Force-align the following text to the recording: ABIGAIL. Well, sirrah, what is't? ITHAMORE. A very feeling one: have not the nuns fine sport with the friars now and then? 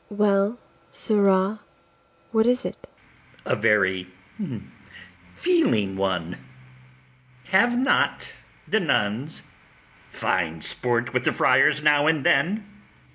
ABIGAIL. 0.09 0.17
Well, 0.17 0.59
sirrah, 0.89 1.59
what 2.31 2.47
is't? 2.47 2.87
ITHAMORE. 3.45 3.45
A 3.45 3.55
very 3.55 4.07
feeling 5.35 5.95
one: 5.95 6.37
have 7.49 7.77
not 7.77 8.33
the 8.67 8.79
nuns 8.79 9.43
fine 10.09 10.61
sport 10.61 11.13
with 11.13 11.23
the 11.23 11.31
friars 11.31 11.83
now 11.83 12.07
and 12.07 12.25
then? 12.25 12.65